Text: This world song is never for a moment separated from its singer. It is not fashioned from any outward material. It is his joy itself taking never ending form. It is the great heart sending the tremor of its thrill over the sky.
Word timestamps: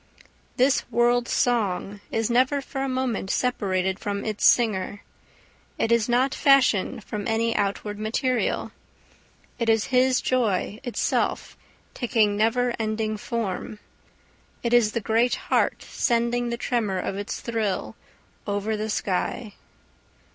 This 0.57 0.89
world 0.89 1.27
song 1.27 2.01
is 2.09 2.27
never 2.31 2.59
for 2.59 2.81
a 2.81 2.89
moment 2.89 3.29
separated 3.29 3.99
from 3.99 4.25
its 4.25 4.43
singer. 4.43 5.03
It 5.77 5.91
is 5.91 6.09
not 6.09 6.33
fashioned 6.33 7.03
from 7.03 7.27
any 7.27 7.55
outward 7.55 7.99
material. 7.99 8.71
It 9.59 9.69
is 9.69 9.85
his 9.93 10.19
joy 10.19 10.79
itself 10.83 11.55
taking 11.93 12.35
never 12.35 12.73
ending 12.79 13.15
form. 13.15 13.77
It 14.63 14.73
is 14.73 14.93
the 14.93 15.01
great 15.01 15.35
heart 15.35 15.83
sending 15.83 16.49
the 16.49 16.57
tremor 16.57 16.97
of 16.97 17.15
its 17.15 17.39
thrill 17.39 17.95
over 18.47 18.75
the 18.75 18.89
sky. 18.89 19.53